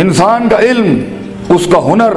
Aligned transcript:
انسان 0.00 0.48
کا 0.48 0.58
علم، 0.58 0.98
اس 1.48 1.66
کا 1.66 1.92
ہنر، 1.92 2.12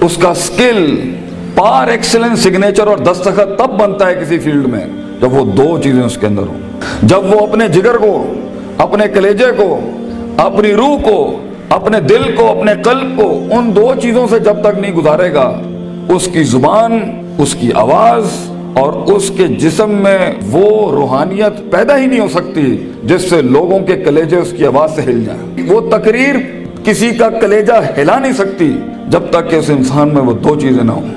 اس 0.00 0.16
کا 0.16 0.34
سکل 0.34 1.10
پار 1.54 1.88
ایکسلنس 1.88 2.38
سگنیچر 2.38 2.86
اور 2.86 2.98
دستخط 2.98 3.58
تب 3.58 3.80
بنتا 3.80 4.08
ہے 4.08 4.14
کسی 4.14 4.38
فیلڈ 4.38 4.66
میں 4.66 4.86
جب 5.20 5.32
وہ 5.32 5.44
دو 5.44 5.78
چیزیں 5.82 6.02
اس 6.02 6.18
کے 6.20 6.26
اندر 6.26 6.42
ہوں۔ 6.42 6.60
جب 7.02 7.24
وہ 7.24 7.40
اپنے 7.40 7.68
جگر 7.68 7.96
کو، 7.96 8.32
اپنے 8.78 9.04
کلیجے 9.14 9.50
کو، 9.56 9.80
اپنی 10.36 10.72
روح 10.72 10.96
کو، 11.02 11.40
اپنے 11.68 12.00
دل 12.00 12.22
کو، 12.36 12.58
اپنے 12.58 12.72
قلب 12.82 13.16
کو 13.16 13.44
ان 13.50 13.76
دو 13.76 13.92
چیزوں 14.02 14.26
سے 14.30 14.38
جب 14.38 14.62
تک 14.62 14.78
نہیں 14.78 14.92
گزارے 14.92 15.34
گا، 15.34 15.60
اس 16.08 16.28
کی 16.32 16.42
زبان، 16.42 16.98
اس 17.38 17.54
کی 17.54 17.70
آواز 17.74 18.26
اور 18.74 18.92
اس 18.92 19.30
کے 19.36 19.46
جسم 19.46 19.90
میں 19.90 20.32
وہ 20.50 20.92
روحانیت 20.92 21.70
پیدا 21.70 21.98
ہی 21.98 22.06
نہیں 22.06 22.20
ہو 22.20 22.28
سکتی 22.28 22.90
جس 23.04 23.30
سے 23.30 23.42
لوگوں 23.42 23.78
کے 23.78 23.96
کلیجے 23.96 24.36
اس 24.36 24.54
کی 24.56 24.66
آواز 24.66 24.90
سے 24.94 25.02
ہل 25.02 25.24
جائیں۔ 25.24 25.72
وہ 25.72 25.80
تقریر 25.90 26.61
کسی 26.84 27.10
کا 27.10 27.28
کلیجہ 27.30 27.72
ہلا 27.98 28.18
نہیں 28.18 28.32
سکتی 28.32 28.78
جب 29.08 29.22
تک 29.30 29.50
کہ 29.50 29.56
اس 29.56 29.70
انسان 29.70 30.14
میں 30.14 30.22
وہ 30.22 30.32
دو 30.32 30.60
چیزیں 30.60 30.84
نہ 30.84 30.92
ہوں۔ 30.92 31.08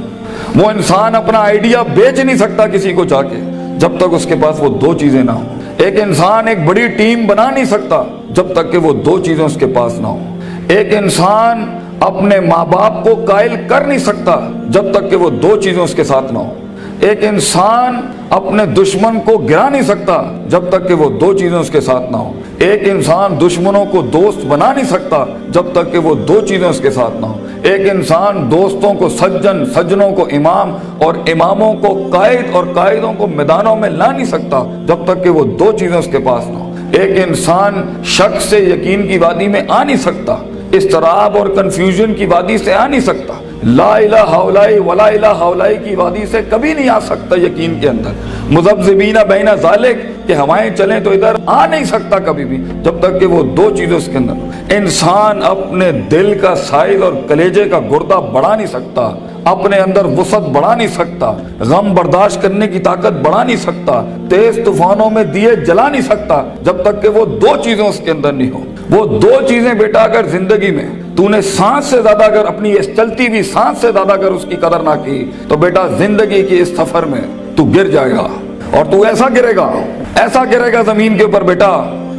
وہ 0.55 0.69
انسان 0.69 1.15
اپنا 1.15 1.39
آئیڈیا 1.39 1.83
بیچ 1.83 2.19
نہیں 2.19 2.37
سکتا 2.37 2.67
کسی 2.67 2.93
کو 2.93 3.05
جا 3.05 3.21
کے 3.21 3.35
جب 3.77 3.91
تک 3.97 4.03
اس 4.11 4.25
کے 4.25 4.35
پاس 4.41 4.55
وہ 4.59 4.77
دو 4.77 4.93
چیزیں 4.93 5.23
نہ 5.23 5.31
ہوں۔ 5.31 5.45
ایک 5.77 6.01
انسان 6.01 6.47
ایک 6.47 6.65
بڑی 6.65 6.87
ٹیم 6.87 7.25
بنا 7.27 7.51
نہیں 7.51 7.65
سکتا 7.65 8.03
جب 8.29 8.53
تک 8.53 8.71
کہ 8.71 8.77
وہ 8.77 8.93
دو 8.93 9.19
چیزیں 9.19 9.45
اس 9.45 9.57
کے 9.59 9.65
پاس 9.65 9.99
نہ 9.99 10.07
ہوں۔ 10.07 10.39
ایک 10.67 10.95
انسان 10.95 11.79
اپنے 11.99 12.39
ماں 12.39 12.65
باپ 12.65 13.03
کو 13.03 13.25
قائل 13.27 13.51
کر 13.67 13.81
نہیں 13.81 13.97
سکتا 13.97 14.51
جب 14.69 14.85
تک 14.91 15.09
کہ 15.09 15.15
وہ 15.15 15.29
دو 15.29 15.61
چیزیں 15.61 15.83
اس 15.83 15.95
کے 15.95 16.03
ساتھ 16.03 16.33
نہ 16.33 16.37
ہوں۔ 16.37 16.64
ایک 16.99 17.23
انسان 17.23 18.01
اپنے 18.29 18.65
دشمن 18.65 19.19
کو 19.25 19.37
گرا 19.37 19.69
نہیں 19.69 19.81
سکتا 19.81 20.45
جب 20.47 20.63
تک 20.69 20.87
کہ 20.87 20.93
وہ 20.93 21.09
دو 21.09 21.33
چیزیں 21.33 21.57
اس 21.57 21.69
کے 21.69 21.81
ساتھ 21.81 22.11
نہ 22.11 22.17
ہوں۔ 22.17 22.33
ایک 22.59 22.89
انسان 22.89 23.35
دشمنوں 23.47 23.85
کو 23.85 24.01
دوست 24.01 24.45
بنا 24.45 24.73
نہیں 24.73 24.85
سکتا 24.85 25.25
جب 25.49 25.63
تک 25.71 25.91
کہ 25.91 25.97
وہ 25.97 26.15
دو 26.15 26.41
چیزیں 26.41 26.67
اس 26.67 26.79
کے 26.79 26.91
ساتھ 26.91 27.21
نہ 27.21 27.25
ہوں۔ 27.25 27.47
ایک 27.63 27.89
انسان 27.91 28.51
دوستوں 28.51 28.93
کو 28.93 29.09
سجن، 29.09 29.65
سجنوں 29.65 30.11
کو 30.11 30.27
امام 30.31 30.77
اور 30.97 31.13
اماموں 31.27 31.73
کو 31.73 32.09
قائد 32.11 32.41
اور 32.51 32.63
قائدوں 32.75 33.13
کو 33.17 33.27
میدانوں 33.27 33.75
میں 33.75 33.89
لا 33.89 34.11
نہیں 34.11 34.25
سکتا 34.25 34.83
جب 34.87 34.95
تک 35.05 35.23
کہ 35.23 35.29
وہ 35.29 35.43
دو 35.43 35.71
چیزیں 35.79 35.97
اس 35.97 36.07
کے 36.11 36.17
پاس 36.17 36.47
نہ 36.47 36.57
ہوں۔ 36.57 36.73
ایک 36.91 37.27
انسان 37.27 38.03
شک 38.03 38.41
سے 38.41 38.59
یقین 38.59 39.07
کی 39.07 39.17
وادی 39.17 39.47
میں 39.47 39.61
آ 39.69 39.83
نہیں 39.83 39.97
سکتا 39.97 40.35
استراب 40.71 41.37
اور 41.37 41.47
کنفیوژن 41.47 42.13
کی 42.13 42.25
وادی 42.25 42.57
سے 42.57 42.73
آ 42.73 42.87
نہیں 42.87 42.99
سکتا۔ 42.99 43.33
لا 43.63 43.95
الہ 43.95 44.29
اولائی 44.35 44.79
ولا 44.79 45.05
الہ 45.07 45.27
اولائی 45.41 45.77
کی 45.83 45.95
وادی 45.95 46.25
سے 46.31 46.41
کبھی 46.49 46.73
نہیں 46.73 46.89
آ 46.89 46.99
سکتا 46.99 47.35
یقین 47.35 47.79
کے 47.81 47.89
اندر۔ 47.89 48.11
مذبذبین 48.51 49.17
بین 49.29 49.47
ذالک 49.61 50.03
کہ 50.27 50.33
ہوائیں 50.33 50.69
چلیں 50.75 50.99
تو 50.99 51.11
ادھر 51.11 51.35
آ 51.45 51.65
نہیں 51.65 51.83
سکتا 51.85 52.19
کبھی 52.25 52.45
بھی، 52.45 52.57
جب 52.83 52.99
تک 53.01 53.19
کہ 53.19 53.25
وہ 53.25 53.41
دو 53.57 53.69
چیزیں 53.77 53.95
اس 53.97 54.09
کے 54.11 54.17
اندر۔ 54.17 54.73
انسان 54.75 55.41
اپنے 55.43 55.91
دل 56.11 56.33
کا 56.41 56.55
سائز 56.55 57.01
اور 57.03 57.13
کلیجے 57.27 57.63
کا 57.69 57.79
گردہ 57.91 58.19
بڑھا 58.33 58.55
نہیں 58.55 58.67
سکتا، 58.67 59.09
اپنے 59.43 59.77
اندر 59.77 60.05
وسعت 60.17 60.47
بڑھا 60.53 60.75
نہیں 60.75 60.87
سکتا، 60.87 61.31
غم 61.59 61.93
برداشت 61.95 62.41
کرنے 62.41 62.67
کی 62.67 62.79
طاقت 62.79 63.21
بڑھا 63.23 63.43
نہیں 63.43 63.57
سکتا، 63.57 64.01
تیز 64.29 64.59
طوفانوں 64.65 65.09
میں 65.09 65.23
دیے 65.23 65.55
جلا 65.67 65.87
نہیں 65.89 66.01
سکتا، 66.01 66.41
جب 66.61 66.81
تک 66.83 67.01
کہ 67.01 67.09
وہ 67.09 67.25
دو 67.25 67.55
چیزیں 67.63 67.85
اس 67.85 68.01
کے 68.05 68.11
اندر 68.11 68.31
نہیں 68.31 68.49
ہو 68.49 68.63
وہ 68.89 69.05
دو 69.19 69.31
چیزیں 69.47 69.73
بیٹا 69.73 70.03
اگر 70.03 70.27
زندگی 70.27 70.71
میں 70.71 70.85
تو 71.15 71.29
نے 71.29 71.41
سانس 71.41 71.85
سے 71.85 72.01
زیادہ 72.01 72.23
اگر 72.23 72.45
اپنی 72.45 72.73
اس 72.73 72.89
چلتی 72.95 73.27
بھی 73.27 73.43
سانس 73.43 73.81
سے 73.81 73.91
زیادہ 73.91 74.13
اگر 74.13 74.31
اس 74.31 74.45
کی 74.49 74.55
قدر 74.55 74.79
نہ 74.79 74.89
کی 75.03 75.31
تو 75.47 75.57
بیٹا 75.57 75.87
زندگی 75.87 76.43
کی 76.43 76.59
اس 76.59 76.71
سفر 76.77 77.03
میں 77.03 77.21
تو 77.55 77.65
گر 77.65 77.87
جائے 77.87 78.11
گا 78.11 78.27
اور 78.71 78.85
تو 78.85 79.01
ایسا 79.01 79.27
گرے 79.35 79.55
گا، 79.55 79.71
ایسا 80.15 80.43
گرے 80.51 80.73
گا 80.73 80.81
زمین 80.81 81.17
کے 81.17 81.23
اوپر 81.23 81.43
بیٹا 81.43 81.71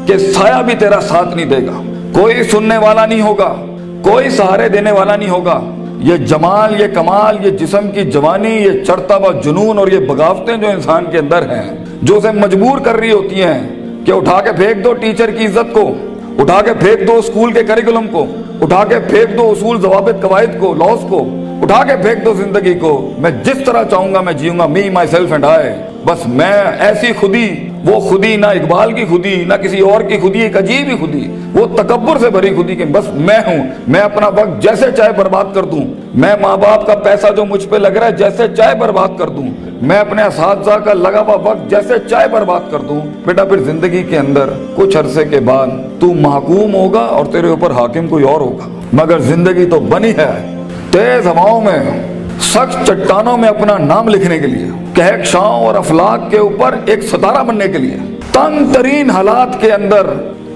کہ 0.07 0.19
سایہ 0.19 0.63
بھی 0.63 0.75
تیرا 0.79 1.01
ساتھ 1.01 1.37
نہیں 1.37 1.47
دے 1.47 1.67
گا۔ 1.67 1.81
کوئی 2.13 2.43
سننے 2.43 2.77
والا 2.77 3.07
نہیں 3.07 3.21
ہوگا، 3.21 3.55
کوئی 4.03 4.31
سہارے 4.31 4.69
دینے 4.69 4.93
والا 4.93 5.17
نہیں 5.17 5.31
ہوگا۔ 5.31 5.61
یہ 5.99 6.17
جمال، 6.17 6.81
یہ 6.81 6.87
کمال، 6.95 7.37
یہ 7.43 7.51
جسم 7.51 7.91
کی 7.91 8.03
جوانی، 8.03 8.49
یہ 8.49 8.85
چڑھتا 8.85 9.17
ہوا 9.17 9.31
جنون 9.45 9.79
اور 9.79 9.89
یہ 9.89 9.99
بغاوتیں 9.99 10.57
جو 10.57 10.69
انسان 10.69 11.05
کے 11.13 11.19
اندر 11.19 11.51
ہیں، 11.51 11.85
جو 12.03 12.17
اسے 12.17 12.31
مجبور 12.31 12.79
کر 12.79 12.97
رہی 12.97 13.13
ہوتی 13.13 13.43
ہیں 13.43 13.61
کہ 14.05 14.13
اٹھا 14.13 14.41
کے 14.41 14.53
پھینک 14.53 14.85
دو 14.85 14.93
ٹیچر 14.93 15.31
کی 15.31 15.47
عزت 15.47 15.75
کو۔ 15.75 15.95
اٹھا 16.39 16.61
کے 16.63 16.71
پھینک 16.81 17.07
دو 17.09 17.17
اسکول 17.19 17.53
کے 17.53 17.63
کریکولم 17.63 18.07
کو، 18.13 18.27
اٹھا 18.61 18.85
کے 18.89 18.95
پھینک 19.09 19.37
دو 19.39 19.51
اصول 19.51 19.81
ضوابط 19.81 20.23
قواعد 20.23 20.59
کو 20.61 20.75
لاس 20.75 21.05
کو، 21.09 21.27
اٹھا 21.63 21.83
کے 21.85 21.97
پھینک 22.03 22.25
دو 22.25 22.35
زندگی 22.35 22.75
کو۔ 22.75 23.15
میں 23.19 23.31
جس 23.45 23.57
طرح 23.67 23.85
چاہوں 23.91 24.15
گا 24.15 24.21
میں 24.21 24.33
جیوں 24.33 24.59
گا 24.59 24.67
می 24.67 24.91
مائی 24.91 25.09
سیلف 25.09 25.33
اینڈ 25.33 25.45
آئے 25.45 25.77
بس 26.05 26.27
میں 26.27 26.53
ایسی 26.79 27.13
خودی 27.21 27.66
وہ 27.87 28.01
خودی 28.01 28.37
نہ 28.37 28.47
اقبال 28.47 28.93
کی 28.93 29.05
خودی، 29.05 29.45
نہ 29.45 29.55
کسی 29.55 29.81
اور 29.81 30.01
کی 30.01 30.17
خودی، 30.17 30.41
ایک 30.41 30.57
عجیب 30.57 30.93
ہی 30.93 30.97
خودی۔ 30.97 31.37
وہ 31.55 31.67
تکبر 31.77 32.19
سے 32.19 32.31
بھری 32.31 32.55
خودی 32.55 32.77
کہ 32.77 32.85
بس 32.85 33.05
میں 33.15 33.39
ہوں، 33.47 33.67
میں 33.89 34.01
اپنا 34.01 34.29
وقت 34.29 34.63
جیسے 34.63 34.87
چاہے 34.97 35.13
برباد 35.17 35.45
کر 35.55 35.63
دوں۔ 35.63 35.85
میں 36.15 36.35
ماں 36.41 36.57
باپ 36.57 36.87
کا 36.87 36.95
پیسہ 36.95 37.27
جو 37.37 37.45
مجھ 37.45 37.69
پہ 37.69 37.77
لگ 37.77 37.89
رہا 37.89 38.07
ہے 38.07 38.13
جیسے 38.13 38.43
چاہے 38.57 38.75
برباد 38.75 39.09
کر 39.19 39.29
دوں۔ 39.29 39.49
میں 39.83 39.99
اپنے 39.99 40.23
اساتذہ 40.23 40.71
کا 40.71 40.93
لگا 40.93 41.21
ہوا 41.21 41.51
وقت 41.51 41.71
جیسے 41.71 41.95
چاہے 42.11 42.29
برباد 42.29 42.61
کر 42.71 42.79
دوں۔ 42.79 43.01
بیٹا، 43.27 43.45
پھر 43.45 43.59
زندگی 43.59 44.03
کے 44.03 44.19
اندر 44.19 44.51
کچھ 44.77 44.97
عرصے 44.97 45.25
کے 45.25 45.41
بعد 45.41 45.67
تو 46.01 46.07
محکوم 46.15 46.75
ہوگا 46.75 47.01
اور 47.01 47.27
تیرے 47.27 47.49
اوپر 47.49 47.71
حاکم 47.71 48.09
کوئی 48.09 48.25
اور 48.25 48.41
ہوگا۔ 48.41 48.69
مگر 48.93 49.19
زندگی 49.19 49.67
تو 49.67 49.81
بنی 49.81 50.11
ہے، 50.11 50.57
تیز 50.91 51.27
ہواؤں 51.27 51.61
میں۔ 51.61 52.16
سخت 52.41 52.87
چٹانوں 52.87 53.37
میں 53.37 53.49
اپنا 53.49 53.77
نام 53.79 54.09
لکھنے 54.09 54.39
کے 54.39 54.47
لیے 54.47 54.67
کہکشاؤں 54.95 55.65
اور 55.65 55.75
افلاق 55.75 56.31
کے 56.31 56.39
اوپر 56.39 56.75
ایک 56.87 57.03
ستارہ 57.03 57.43
بننے 57.45 57.69
کے 57.69 57.79
لیے، 57.79 57.97
تنگ 58.33 58.73
ترین 58.73 59.11
حالات 59.11 59.61
کے 59.61 59.73
اندر 59.73 60.07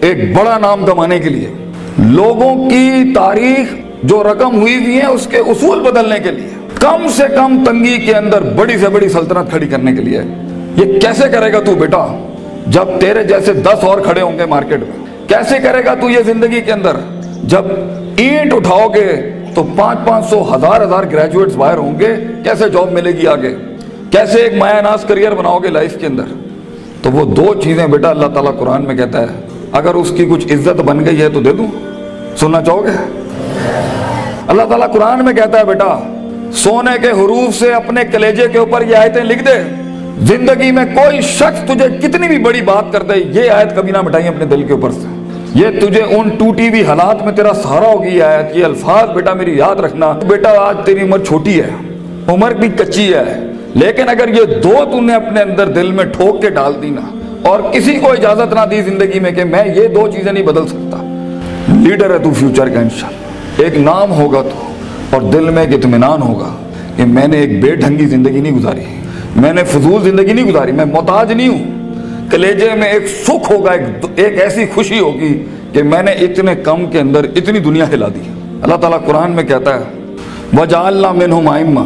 ایک 0.01 0.19
بڑا 0.37 0.57
نام 0.59 0.85
کمانے 0.87 1.19
کے 1.19 1.29
لیے، 1.29 1.53
لوگوں 1.99 2.55
کی 2.71 3.13
تاریخ 3.15 3.75
جو 4.03 4.23
رقم 4.25 4.61
ہوئی 4.61 4.77
ہوئی 4.77 4.99
ہے 4.99 5.07
اس 5.07 5.27
کے 5.27 5.39
اصول 5.47 5.81
بدلنے 5.83 6.19
کے 6.19 6.31
لیے، 6.31 6.49
کم 6.81 7.07
سے 7.17 7.25
کم 7.35 7.63
تنگی 7.65 7.97
کے 8.07 8.15
اندر 8.15 8.43
بڑی 8.57 8.79
سے 8.79 8.89
بڑی 8.89 9.09
سلطنت 9.09 9.51
کھڑی 9.51 9.69
کرنے 9.69 9.93
کے 9.93 10.03
لیے، 10.03 10.21
یہ 10.77 10.99
کیسے 11.01 11.29
کرے 11.29 11.53
گا 11.53 11.61
تو 11.61 11.75
بیٹا؟ 11.75 12.07
جب 12.67 12.89
تیرے 13.01 13.25
جیسے 13.25 13.53
دس 13.53 13.85
اور 13.85 13.99
کھڑے 13.99 14.21
ہوں 14.21 14.39
گے 14.39 14.47
مارکیٹ 14.47 14.81
میں، 14.81 15.29
کیسے 15.29 15.59
کرے 15.63 15.85
گا 15.85 15.95
تو 15.95 16.11
یہ 16.11 16.23
زندگی 16.27 16.61
کے 16.61 16.73
اندر؟ 16.73 16.97
جب 17.45 17.65
اینٹ 18.17 18.55
اٹھاؤ 18.55 18.89
گے 18.89 19.07
تو 19.55 19.63
پانچ 19.77 19.99
پانچ 20.09 20.27
سو 20.27 20.55
ہزار 20.55 20.81
ہزار 20.81 21.05
گریجویٹس 21.13 21.57
باہر 21.57 21.79
ہوں 21.79 21.99
گے، 22.01 22.15
کیسے 22.45 22.69
جاب 22.69 22.93
ملے 22.93 23.11
گی 23.11 23.27
آگے؟ 23.27 23.55
کیسے 24.11 24.41
ایک 24.41 24.55
مایا 24.55 24.81
ناز 24.81 25.05
کریئر 25.05 25.35
بناؤ 25.35 25.59
گے 25.59 25.69
لائف 25.69 25.97
کے 26.01 26.07
اندر؟ 26.07 26.25
تو 27.03 27.11
وہ 27.11 27.25
دو 27.25 27.55
چیزیں 27.55 27.87
بیٹا 27.87 28.11
اللہ 28.11 28.27
تعالیٰ 28.27 28.59
قرآن 28.59 28.85
میں 28.85 28.95
کہتا 28.95 29.21
ہے، 29.21 29.41
اگر 29.73 29.95
اس 29.95 30.13
کی 30.17 30.27
کچھ 30.31 30.53
عزت 30.53 30.81
بن 30.81 31.05
گئی 31.07 31.23
ہے 31.23 31.29
تو 31.29 31.41
دے 31.41 31.53
دوں۔ 31.53 31.67
سننا 32.37 32.63
چاہو 32.63 32.85
گے؟ 32.85 32.91
اللہ 34.47 34.63
تعالیٰ 34.63 34.93
قرآن 34.93 35.25
میں 35.25 35.33
کہتا 35.33 35.59
ہے 35.59 35.65
بیٹا، 35.65 35.99
سونے 36.53 36.99
کے 37.03 37.09
حروف 37.09 37.55
سے 37.55 37.73
اپنے 37.73 38.05
کلیجے 38.13 38.49
کے 38.49 38.59
اوپر 38.59 38.83
یہ 38.83 38.97
آیتیں 38.97 39.25
لکھ 39.25 39.45
دے۔ 39.45 39.63
زندگی 40.27 40.71
میں 40.71 40.85
کوئی 40.95 41.21
شخص 41.21 41.61
تجھے 41.65 42.09
کتنی 42.09 42.29
بھی 42.29 42.39
بڑی 42.39 42.61
بات 42.61 42.93
کر 42.93 43.03
دے، 43.03 43.41
یہ 43.41 43.51
آیت 43.51 43.77
کبھی 43.77 43.93
نہ 43.93 44.01
مٹائی 44.01 44.29
اپنے 44.29 44.45
دل 44.45 44.63
کے 44.63 44.73
اوپر 44.73 44.91
سے۔ 44.91 45.10
یہ 45.55 45.67
تجھے 45.81 46.03
ان 46.03 46.29
ٹوٹی 46.29 46.69
ہوئی 46.69 46.83
حالات 46.85 47.23
میں 47.25 47.33
تیرا 47.33 47.53
سہارا 47.55 47.87
ہوگی 47.87 48.23
آیت، 48.23 48.57
یہ 48.57 48.65
الفاظ 48.65 49.09
بیٹا 49.11 49.35
میری 49.35 49.57
یاد 49.59 49.77
رکھنا۔ 49.77 50.13
بیٹا، 50.13 50.51
آج 50.59 50.77
تیری 50.85 51.01
عمر 51.01 51.19
چھوٹی 51.19 51.61
ہے، 51.61 51.71
عمر 52.29 52.51
بھی 52.51 52.69
کچی 52.69 53.15
ہے، 53.15 53.47
لیکن 53.75 54.09
اگر 54.09 54.29
یہ 54.29 54.45
دو 54.45 54.75
تو 54.93 55.01
نے 55.01 55.15
اپنے 55.15 55.41
اندر 55.41 55.67
دل 55.67 55.93
میں 55.93 56.05
ٹھوک 56.05 56.43
کے 56.43 56.51
ڈال 56.51 56.73
دی 56.83 56.91
نا 56.91 57.01
اور 57.43 57.61
کسی 57.73 57.95
کو 57.95 58.13
اجازت 58.13 58.55
نہ 58.55 58.61
دی 58.71 58.83
زندگی 58.83 59.21
میں 59.21 59.31
کہ 59.31 59.45
میں 59.45 59.65
یہ 59.77 59.89
دو 59.89 60.09
چیزیں 60.09 60.33
نہیں 60.33 60.45
بدل 60.45 60.67
سکتا۔ 60.67 60.97
لیڈر 61.69 62.11
ہے 62.11 62.19
تو 62.19 62.31
فیوچر 62.33 62.69
کا 62.69 62.81
انشاءاللہ۔ 62.81 63.63
ایک 63.63 63.79
نام 63.79 64.13
ہوگا 64.13 64.43
تو 64.43 64.73
اور 65.11 65.23
دل 65.23 65.51
میں 65.51 65.63
ایک 65.63 65.75
اطمینان 65.75 66.23
ہوگا 66.23 66.49
کہ 66.97 67.05
میں 67.05 67.29
نے 67.29 67.39
ایک 67.39 67.65
بے 67.65 67.75
ڈھنگی 67.75 68.07
زندگی 68.07 68.41
نہیں 68.41 68.53
گزاری۔ 68.53 68.85
میں 69.37 69.53
نے 69.53 69.65
فضول 69.65 70.03
زندگی 70.03 70.33
نہیں 70.33 70.47
گزاری، 70.47 70.73
میں 70.73 70.85
محتاج 70.85 71.33
نہیں 71.33 71.49
ہوں۔ 71.49 71.80
کلیجے 72.31 72.69
میں 72.79 72.89
ایک 72.89 73.07
سکھ 73.09 73.53
ہوگا 73.53 73.71
ایک, 73.73 74.05
ایک 74.17 74.41
ایسی 74.41 74.67
خوشی 74.75 75.01
ہوگی 75.01 75.45
کہ 75.73 75.83
میں 75.83 76.03
نے 76.03 76.11
اتنے 76.11 76.55
کم 76.55 76.87
کے 76.87 77.01
اندر 77.01 77.25
اتنی 77.37 77.59
دنیا 77.59 77.85
ہلا 77.89 78.09
دی۔ 78.09 78.21
اللہ 78.63 78.75
تعالیٰ 78.75 78.99
قرآن 79.07 79.33
میں 79.33 79.45
کہتا 79.45 79.75
ہے 79.75 79.85
وجعلنا 80.61 81.13
منہم 81.13 81.49
ائمہ 81.49 81.81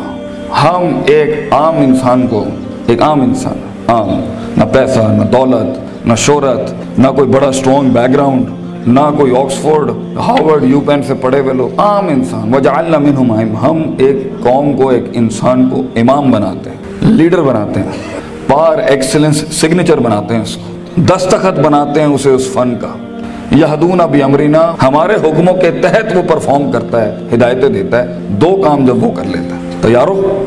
ہم 0.63 1.01
ایک 1.07 1.53
عام 1.53 1.77
انسان 1.77 2.27
کو 2.27 2.45
ایک 2.87 3.03
عام 3.03 3.21
انسان 3.21 3.59
عام۔ 3.87 4.11
نہ 4.57 4.65
پیسہ 4.73 4.99
نہ 4.99 5.23
دولت 5.23 6.07
نہ 6.07 6.15
شہرت 6.15 6.99
نہ 6.99 7.09
کوئی 7.09 7.29
بڑا 7.29 7.49
اسٹرانگ 7.49 7.89
بیک 7.89 8.15
گراؤنڈ 8.15 8.47
نہ 8.87 9.01
کوئی 9.19 9.37
آکسفورڈ 9.37 9.91
ہارورڈ 10.17 10.65
یو 10.65 10.81
پین 10.81 11.03
سے 11.03 11.15
پڑھے 11.21 11.41
ہوئے 11.41 11.55
لوگ 11.55 11.81
عام 11.81 12.09
انسان۔ 12.09 12.55
وجعلنا 12.55 12.99
منہم 12.99 13.33
ائمہ 13.33 13.59
ہم 13.59 13.83
ایک 13.99 14.17
قوم 14.43 14.77
کو 14.77 14.89
ایک 14.89 15.05
انسان 15.13 15.69
کو 15.69 15.83
امام 15.97 16.31
بناتے 16.31 16.71
ہیں 16.71 16.77
لیڈر 17.01 17.43
بناتے 17.43 17.81
ہیں۔ 17.81 17.93
پار 18.49 18.79
ایکسلنس 18.79 19.45
سگنیچر 19.51 19.97
بناتے 19.97 20.35
ہیں 20.35 20.43
اس 20.43 20.57
کو۔ 20.57 20.77
دستخط 20.97 21.61
بناتے 21.61 22.01
ہیں 22.01 22.07
اسے 22.07 22.31
اس 22.31 22.53
فن 22.53 22.75
کا۔ 22.81 22.97
یہدون 23.51 24.01
اب 24.01 24.17
امرینا 24.25 24.75
ہمارے 24.83 25.15
حکموں 25.15 25.55
کے 25.55 25.71
تحت 25.71 26.17
وہ 26.17 26.23
پرفارم 26.23 26.73
کرتا 26.73 27.03
ہے، 27.03 27.15
ہدایتیں 27.35 27.69
دیتا 27.69 28.03
ہے۔ 28.03 28.07
دو 28.21 28.63
کام 28.65 28.87
جب 28.87 29.05
وہ 29.05 29.11
کر 29.13 29.25
لیتا 29.25 29.57
ہے۔ 29.57 29.71
تیارو 29.81 30.45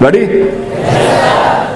ریڈی 0.00 0.42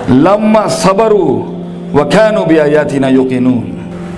لما 0.09 0.69
صبرو 0.69 1.53
وکھینو 1.95 2.45
بھی 2.45 2.61
آیاتی 2.61 2.99
نہ 2.99 3.07
یقینون 3.07 3.71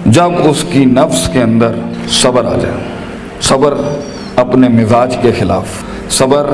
جب 0.07 0.49
اس 0.51 0.65
کی 0.73 0.85
نفس 0.85 1.29
کے 1.33 1.43
اندر 1.43 1.71
صبر 2.09 2.45
آ 2.45 2.57
جائے۔ 2.57 2.75
صبر 3.41 3.75
اپنے 4.37 4.69
مزاج 4.69 5.17
کے 5.23 5.33
خلاف۔ 5.39 5.67
صبر 6.11 6.47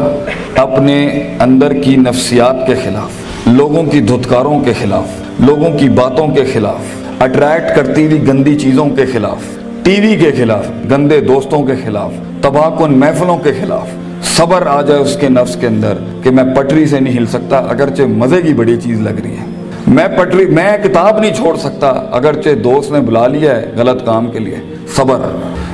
اپنے 0.56 1.22
اندر 1.38 1.72
کی 1.72 1.96
نفسیات 1.96 2.66
کے 2.66 2.74
خلاف۔ 2.74 3.27
لوگوں 3.46 3.82
کی 3.82 4.00
دھتکاروں 4.00 4.60
کے 4.60 4.72
خلاف، 4.80 5.06
لوگوں 5.40 5.78
کی 5.78 5.88
باتوں 5.88 6.28
کے 6.28 6.44
خلاف 6.44 7.22
اٹریکٹ 7.22 7.76
کرتی 7.76 8.06
ہوئی 8.06 8.28
گندی 8.28 8.58
چیزوں 8.58 8.88
کے 8.88 9.06
خلاف، 9.06 9.38
ٹی 9.82 10.00
وی 10.00 10.16
کے 10.16 10.32
خلاف، 10.32 10.66
گندے 10.90 11.20
دوستوں 11.20 11.62
کے 11.62 11.72
خلاف، 11.84 12.12
تباہ 12.40 12.78
کن 12.78 12.98
محفلوں 12.98 13.36
کے 13.36 13.52
خلاف۔ 13.60 13.88
صبر 14.36 14.66
آ 14.66 14.82
جائے 14.82 15.00
اس 15.00 15.16
کے 15.20 15.28
نفس 15.28 15.56
کے 15.56 15.66
اندر 15.66 15.98
کہ 16.22 16.30
میں 16.30 16.44
پٹری 16.56 16.86
سے 16.86 17.00
نہیں 17.00 17.18
ہل 17.18 17.26
سکتا، 17.26 17.58
اگرچہ 17.58 18.02
مزے 18.02 18.42
کی 18.42 18.54
بڑی 18.54 18.76
چیز 18.84 19.00
لگ 19.00 19.20
رہی 19.24 19.36
ہے۔ 19.36 19.44
میں 19.86 20.08
پٹری، 20.08 20.46
میں 20.46 20.78
کتاب 20.84 21.18
نہیں 21.18 21.34
چھوڑ 21.34 21.56
سکتا، 21.56 21.88
اگرچہ 22.12 22.54
دوست 22.54 22.92
نے 22.92 23.00
بلا 23.00 23.26
لیا 23.26 23.56
ہے 23.56 23.70
غلط 23.76 24.04
کام 24.06 24.26
کے 24.26 24.38
لیے۔ 24.38 24.56
صبر، 24.96 25.20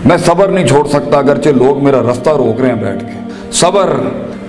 میں 0.04 0.16
صبر 0.16 0.48
نہیں 0.48 0.66
چھوڑ 0.66 0.86
سکتا، 0.86 1.18
اگرچہ 1.18 1.48
لوگ 1.48 1.84
میرا 1.84 2.02
رستہ 2.12 2.30
روک 2.30 2.60
رہے 2.60 2.68
ہیں 2.68 2.76
بیٹھ 2.76 3.04
کے۔ 3.04 3.18
صبر 3.52 3.90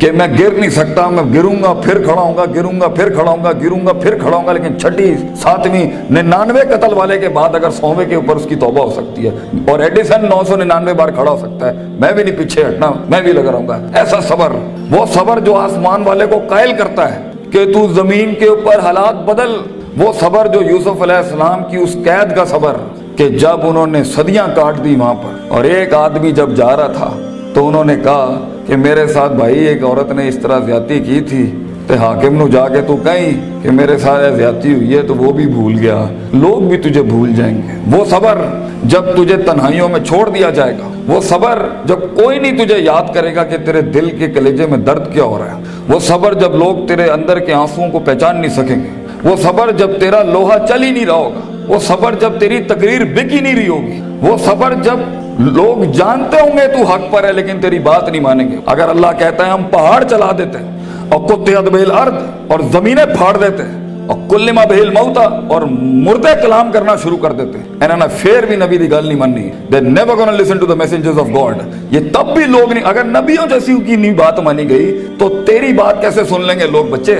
کہ 0.06 0.12
میں 0.12 0.28
گر 0.40 0.52
نہیں 0.57 0.69
سکتا، 0.69 1.07
میں 1.10 1.24
گروں 1.34 1.56
گا 1.62 1.72
پھر 1.84 2.02
کھڑا 2.04 2.22
ہوں 2.22 2.36
گا 2.38 2.44
گروں 2.56 2.80
گا 2.81 2.88
پھر 2.96 3.10
کھڑا 3.13 3.31
ہوں 3.31 3.44
گا 3.44 3.52
گروں 3.62 3.80
گا 3.86 3.94
پھر 4.02 4.18
کھڑا 4.18 4.36
ہوں 4.38 4.46
گا، 4.48 4.52
لیکن 4.54 4.78
چھٹی 4.80 5.06
ساتویں 5.42 5.86
ننانوے 6.10 6.62
قتل 6.69 6.94
والے 6.94 7.18
کے 7.19 7.30
بعد 7.38 7.56
اگر 7.56 7.72
سوویں 7.80 8.06
کے 8.10 8.16
اوپر 8.16 8.36
اس 8.36 8.46
کی 8.50 8.56
توبہ 8.56 8.84
ہو 8.84 8.92
سکتی 8.96 9.28
ہے 9.28 9.31
اور 9.72 9.80
ایڈیسن 9.80 10.25
نو 10.30 10.42
سو 10.48 10.56
ننانوے 10.56 10.94
بار 10.94 11.10
کھڑا 11.16 11.31
ہو 11.31 11.38
سکتا 11.38 11.68
ہے، 11.68 11.88
میں 12.00 12.12
بھی 12.12 12.24
نہیں 12.24 12.38
پیچھے 12.38 12.68
ہٹنا، 12.68 12.92
میں 13.10 13.22
بھی 13.22 13.31
لگا 13.31 13.52
رہوں 13.52 13.68
گا۔ 13.68 13.80
ایسا 13.94 14.19
صبر، 14.28 14.56
وہ 14.92 15.06
صبر 15.13 15.40
جو 15.46 15.56
آسمان 15.57 16.07
والے 16.07 16.25
کو 16.31 16.42
قائل 16.50 16.75
کرتا 16.78 17.13
ہے 17.16 17.22
کہ 17.52 17.66
تو 17.74 17.88
زمین 17.94 18.36
کے 18.40 18.48
اوپر 18.48 18.80
حالات 18.84 19.25
بدل، 19.25 19.56
وہ 19.98 20.13
صبر 20.19 20.48
جو 20.54 20.62
یوسف 20.69 21.02
علیہ 21.02 21.16
السلام 21.16 21.63
کی 21.69 21.78
اس 21.78 21.98
قید 22.06 22.36
کا 22.36 22.46
صبر 22.52 22.78
کہ 23.18 23.30
جب 23.42 23.68
انہوں 23.68 23.88
نے 23.88 24.04
صدیاں 24.16 24.48
کاٹ 24.56 24.84
دی 24.84 24.96
وہاں 24.96 25.13
پر 25.24 25.54
اور 25.56 25.63
ایک 25.63 25.94
آدمی 25.94 26.31
جب 26.31 26.56
جا 26.56 26.75
رہا 26.78 26.88
تھا 26.98 27.16
تو 27.56 27.68
انہوں 27.68 27.84
نے 27.84 27.96
کہا 28.04 28.50
کہ 28.68 28.78
میرے 28.78 29.07
ساتھ 29.07 29.34
بھائی 29.34 29.66
ایک 29.66 29.84
عورت 29.84 30.12
نے 30.12 30.28
اس 30.28 30.40
طرح 30.42 30.60
زیادتی 30.60 31.00
کی 31.00 31.22
تھی 31.22 31.52
تے 31.88 31.94
حاکم 31.94 32.36
نو 32.36 32.48
جا 32.48 32.68
کے 32.68 32.81
تو 32.81 32.98
کہیں 32.98 33.63
کہ 33.63 33.72
میرے 33.72 33.98
ساتھ 33.98 34.36
زیادتی 34.36 34.74
ہوئی 34.74 34.98
ہے 34.98 35.02
تو 35.02 35.16
وہ 35.16 35.31
بھی 35.31 35.48
بھول 35.48 35.80
گیا۔ 35.80 36.06
لوگ 36.34 36.62
بھی 36.62 36.78
تجھے 36.78 37.02
بھول 37.02 37.34
جائیں 37.36 37.57
گے۔ 37.57 37.98
وہ 37.98 38.06
صبر 38.06 38.38
جب 38.84 39.02
تجھے 39.16 39.38
تنہائیوں 39.38 39.90
میں 39.90 40.00
چھوڑ 40.00 40.30
دیا 40.30 40.50
جائے 40.50 40.74
گا۔ 40.74 41.13
وہ 41.13 41.22
صبر 41.22 41.66
جب 41.86 42.00
کوئی 42.00 42.40
نہیں 42.40 42.66
تجھے 42.66 42.78
یاد 42.78 43.13
کرے 43.13 43.36
گا 43.36 43.44
کہ 43.44 43.57
تیرے 43.57 43.81
دل 43.81 44.10
کے 44.10 44.28
کلیجے 44.28 44.66
میں 44.66 44.78
درد 44.78 45.13
کیا 45.13 45.24
ہو 45.24 45.38
رہا 45.40 45.57
ہے۔ 45.57 45.63
وہ 45.90 46.00
صبر 46.00 46.34
جب 46.34 46.56
لوگ 46.56 46.88
تیرے 46.88 47.10
اندر 47.10 47.40
کے 47.40 47.54
آنسوؤں 47.54 47.92
کو 47.92 48.00
پہچان 48.00 48.42
نہیں 48.42 48.52
سکیں 48.52 48.75
گے۔ 48.75 49.30
وہ 49.30 49.36
صبر 49.36 49.72
جب 49.72 50.00
تیرا 50.00 50.24
لوہا 50.24 50.68
چل 50.69 50.84
ہی 50.84 50.92
نہیں 50.92 51.06
رہا 51.06 51.13
ہوگا۔ 51.13 51.66
وہ 51.68 51.80
صبر 51.80 52.13
جب 52.22 52.31
تیری 52.40 52.63
تقریر 52.63 53.04
بک 53.04 53.34
ہی 53.34 53.40
نہیں 53.40 53.56
رہی 53.56 53.68
ہوگی۔ 53.68 54.02
وہ 54.22 54.38
صبر 54.38 54.74
جب 54.84 55.25
لوگ 55.40 55.84
جانتے 55.84 56.38
ہوں 56.40 56.58
گے 56.58 56.68
تو 56.68 56.84
حق 56.84 57.12
پر 57.12 57.24
ہے، 57.24 57.34
لیکن 57.34 57.60
تیری 57.62 57.80
بات 57.80 58.10
نہیں 58.10 58.22
مانیں 58.22 58.52
گے۔ 58.52 58.58
اگر 58.66 58.90
اللہ 58.90 59.08
کہتا 59.20 59.46
ہے 59.46 59.52
ہم 59.52 59.64
پہاڑ 59.64 60.04
چلا 60.04 60.32
دیتے 60.38 60.58
ہیں، 60.58 60.78
اور 61.10 61.20
کتے 61.30 61.56
ادبیل 61.56 61.92
ارد، 61.92 62.14
اور 62.48 62.60
زمینیں 62.72 63.06
پھاڑ 63.06 63.38
دیتے 63.38 63.64
ہیں، 63.64 64.08
اور 64.08 64.18
کلما 64.30 64.64
بہل 64.70 64.90
موتا، 64.90 65.22
اور 65.22 65.62
مردے 66.06 66.30
کلام 66.42 66.72
کرنا 66.72 66.96
شروع 67.04 67.18
کر 67.18 67.32
دیتے 67.32 67.60
ہیں۔ 67.60 67.66
انہوں 67.82 68.08
پھر 68.18 68.46
بھی 68.46 68.56
نبی 68.56 68.78
دی 68.78 68.92
گل 68.92 69.06
نہیں 69.08 69.18
ماننی۔ 69.18 69.50
They 69.74 69.82
never 69.88 70.18
gonna 70.22 70.36
listen 70.40 70.62
to 70.64 70.70
the 70.72 70.78
messengers 70.84 71.20
of 71.24 71.34
God 71.38 71.64
یہ 71.92 72.00
تب 72.14 72.34
بھی 72.36 72.46
لوگ 72.46 72.74
نہیں، 72.74 72.84
اگر 72.84 73.04
نبیوں 73.04 73.48
جیسی 73.48 73.76
کی 73.86 73.96
نہیں 73.96 74.14
بات 74.14 74.40
مانی 74.40 74.70
گئی، 74.70 75.06
تو 75.20 75.30
تیری 75.48 75.74
بات 75.74 76.02
کیسے 76.02 76.24
سن 76.24 76.42
لیں 76.42 76.60
گے 76.60 76.68
لوگ 76.68 76.86
بچے؟ 76.86 77.18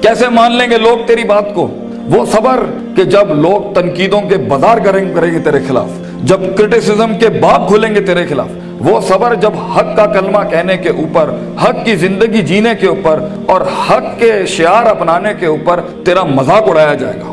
کیسے 0.00 0.28
مان 0.28 0.52
لیں 0.52 0.70
گے 0.70 0.78
لوگ 0.78 1.06
تیری 1.06 1.24
بات 1.24 1.54
کو؟ 1.54 1.68
وہ 2.08 2.24
صبر 2.26 2.64
کہ 2.96 3.04
جب 3.04 3.34
لوگ 3.34 3.72
تنقیدوں 3.74 4.20
کے 4.20 4.36
بازار 4.36 4.78
کریں 4.78 5.14
کریں 5.14 5.32
گے 5.32 5.38
تیرے 5.38 5.58
خلاف۔ 5.68 5.88
جب 6.22 6.40
کرٹیسزم 6.56 7.14
کے 7.20 7.28
باپ 7.28 7.68
کھلیں 7.68 7.94
گے 7.94 8.00
تیرے 8.00 8.26
خلاف، 8.26 8.46
وہ 8.80 9.00
صبر 9.00 9.34
جب 9.34 9.50
حق 9.76 9.96
کا 9.96 10.06
کلمہ 10.06 10.38
کہنے 10.50 10.76
کے 10.76 10.88
اوپر، 10.88 11.30
حق 11.62 11.84
کی 11.84 11.96
زندگی 11.96 12.42
جینے 12.42 12.70
کے 12.80 12.86
اوپر 12.86 13.20
اور 13.46 13.60
حق 13.60 14.18
کے 14.18 14.46
شعار 14.46 14.86
اپنانے 14.86 15.32
کے 15.40 15.46
اوپر 15.46 15.80
تیرا 16.04 16.24
مذاق 16.24 16.68
اڑایا 16.68 16.94
جائے 16.94 17.14
گا۔ 17.16 17.32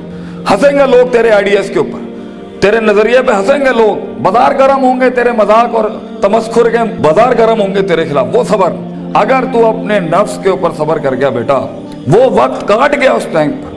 ہنسیں 0.52 0.72
گے 0.72 0.98
لوگ 0.98 1.12
تیرے 1.12 1.30
آئیڈیاز 1.30 1.70
کے 1.70 1.80
اوپر۔ 1.80 2.00
تیرے 2.60 2.80
نظریے 2.80 3.22
پہ 3.22 3.32
ہنسیں 3.32 3.60
گے 3.60 3.78
لوگ۔ 3.78 4.22
بازار 4.22 4.52
گرم 4.60 4.84
ہوں 4.84 5.02
گے 5.02 5.10
تیرے 5.10 5.32
مذاق 5.32 5.76
اور 5.76 5.90
تمسخر 6.22 6.70
کے 6.70 6.78
بازار 7.02 7.34
گرم 7.38 7.62
ہوں 7.62 7.76
گے 7.76 7.82
تیرے 7.82 8.06
خلاف۔ 8.06 8.28
وہ 8.34 8.44
صبر، 8.44 8.72
اگر 9.14 9.44
تو 9.54 9.66
اپنے 9.66 10.00
نفس 10.00 10.40
کے 10.44 10.50
اوپر 10.50 10.70
صبر 10.78 10.98
کر 10.98 11.16
گیا 11.16 11.30
بیٹا، 11.30 11.58
وہ 12.08 12.26
وقت 12.32 12.68
کاٹ 12.68 13.02
گیا 13.02 13.12
اس 13.12 13.28
ٹائم 13.32 13.52
پر۔ 13.52 13.73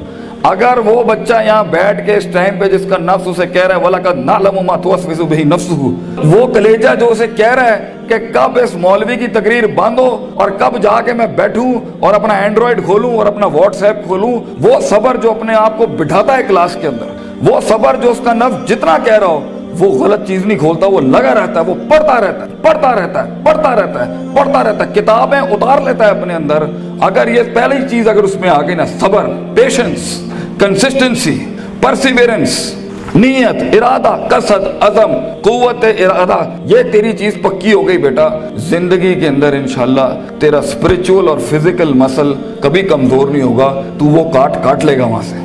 اگر 0.46 0.78
وہ 0.84 1.02
بچہ 1.04 1.34
یہاں 1.44 1.62
بیٹھ 1.70 2.04
کے 2.06 2.16
اس 2.16 2.26
ٹائم 2.32 2.58
پہ 2.58 2.66
جس 2.69 2.84
کا 2.90 2.96
نفس 2.98 3.28
اسے 3.28 3.46
کہہ 3.46 3.66
رہا 3.66 3.76
ہے، 3.76 3.81
وَلَقَدْ 3.81 4.19
نَعْلَمُ 4.25 4.62
مَا 4.64 4.76
تُوَسْوِسُ 4.82 5.25
بِهِ 5.31 5.44
نَفْسُهُ۔ 5.44 6.34
وہ 6.34 6.46
کلیجہ 6.54 6.94
جو 7.00 7.08
اسے 7.14 7.26
کہہ 7.40 7.54
رہا 7.54 7.70
ہے 7.70 7.78
کہ 8.08 8.19
کب 8.34 8.58
اس 8.62 8.75
مولوی 8.84 9.16
کی 9.16 9.26
تقریر 9.38 9.66
باندھو 9.81 10.06
اور 10.34 10.50
کب 10.58 10.78
جا 10.82 11.00
کے 11.06 11.12
میں 11.20 11.26
بیٹھوں 11.40 11.72
اور 12.00 12.14
اپنا 12.14 12.37
اینڈرائڈ 12.44 12.84
کھولوں 12.84 13.12
اور 13.16 13.26
اپنا 13.26 13.46
واٹس 13.56 13.82
ایپ 13.82 14.04
کھولوں، 14.06 14.32
وہ 14.60 14.78
صبر 14.90 15.16
جو 15.22 15.31
اپنے 15.31 15.54
آپ 15.64 15.78
کو 15.78 15.87
بٹھاتا 15.98 16.37
ہے 16.37 16.43
کلاس 16.49 16.76
کے 16.81 16.87
اندر، 16.87 17.10
وہ 17.50 17.60
صبر 17.69 17.96
جو 18.02 18.10
اس 18.10 18.20
کا 18.25 18.32
نفس 18.34 18.69
جتنا 18.69 18.96
کہہ 19.04 19.19
رہا 19.19 19.26
ہو، 19.26 19.40
وہ 19.78 19.88
غلط 20.04 20.26
چیز 20.28 20.44
نہیں 20.46 20.58
کھولتا، 20.58 20.87
وہ 20.87 21.00
لگا 21.00 21.34
رہتا 21.34 21.60
ہے، 21.60 21.64
وہ 21.64 21.75
پڑھتا 21.88 22.20
رہتا 22.20 22.44
ہے، 22.44 22.54
پڑھتا 22.62 22.94
رہتا 22.94 23.25
ہے، 23.25 23.42
پڑھتا 23.44 23.75
رہتا 23.76 24.06
ہے، 24.06 24.14
پڑھتا 24.34 24.62
رہتا 24.64 24.84
ہے، 24.84 24.94
کتابیں 24.94 25.38
اتار 25.40 25.81
لیتا 25.81 26.06
ہے 26.06 26.10
اپنے 26.10 26.34
اندر۔ 26.34 26.64
اگر 27.00 27.28
یہ 27.28 27.42
پہلی 27.54 27.76
چیز 27.90 28.08
اگر 28.08 28.22
اس 28.22 28.37
میں 28.40 28.49
آ 28.49 28.60
گئی 28.62 28.75
نا، 28.75 28.84
صبر 29.00 29.26
پیشنس 29.54 30.22
کنسسٹنسی 30.61 31.38
پرسیویرنس 31.81 32.75
نیت، 33.14 33.82
ارادہ، 33.82 34.17
قصد، 34.31 34.82
عزم، 34.82 35.12
قوت، 35.43 35.85
ارادہ، 35.85 36.49
یہ 36.64 36.76
تیری 36.93 37.12
چیز 37.12 37.35
پکی 37.43 37.73
ہو 37.73 37.88
گئی 37.88 37.99
بیٹا۔ 37.99 38.29
زندگی 38.56 39.14
کے 39.14 39.29
اندر 39.29 39.53
انشاءاللہ 39.53 40.20
تیرا 40.38 40.62
سپریچول 40.62 41.29
اور 41.29 41.38
فزیکل 41.38 41.93
مسل 41.93 42.32
کبھی 42.61 42.82
کمزور 42.82 43.29
نہیں 43.29 43.43
ہوگا، 43.43 43.82
تو 43.99 44.05
وہ 44.05 44.31
کاٹ 44.31 44.64
کاٹ 44.64 44.85
لے 44.85 44.99
گا 44.99 45.06
وہاں 45.06 45.23
سے۔ 45.23 45.37